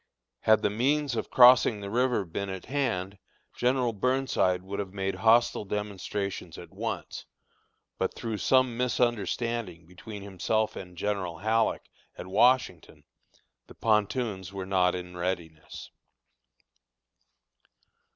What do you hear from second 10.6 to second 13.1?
and General Halleck, at Washington,